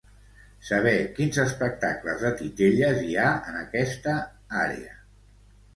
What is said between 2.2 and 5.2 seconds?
de titelles hi ha en aquesta àrea.